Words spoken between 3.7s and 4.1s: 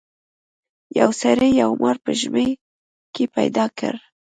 کړ.